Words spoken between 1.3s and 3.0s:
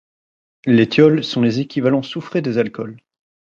les équivalents soufrés des alcools.